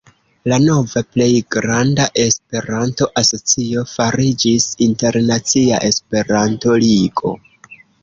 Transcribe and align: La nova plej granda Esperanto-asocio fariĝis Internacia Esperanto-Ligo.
La 0.51 0.57
nova 0.61 1.03
plej 1.15 1.27
granda 1.55 2.07
Esperanto-asocio 2.23 3.85
fariĝis 3.93 4.69
Internacia 4.89 5.87
Esperanto-Ligo. 5.93 7.37